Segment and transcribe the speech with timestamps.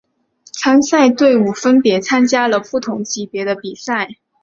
[0.51, 4.15] 参赛队伍分别参加了不同级别的比赛。